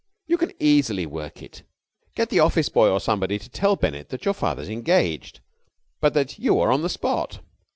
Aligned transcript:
You 0.25 0.35
can 0.35 0.51
easily 0.59 1.05
work 1.05 1.43
it. 1.43 1.61
Get 2.15 2.31
the 2.31 2.39
office 2.39 2.69
boy 2.69 2.89
or 2.89 2.99
somebody 2.99 3.37
to 3.37 3.49
tell 3.51 3.75
Bennett 3.75 4.09
that 4.09 4.25
your 4.25 4.33
father's 4.33 4.67
engaged, 4.67 5.41
but 5.99 6.15
that 6.15 6.39
you 6.39 6.59
are 6.59 6.71
on 6.71 6.81
the 6.81 6.89
spot. 6.89 7.39